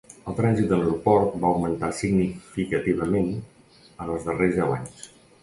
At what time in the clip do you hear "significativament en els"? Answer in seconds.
1.99-4.27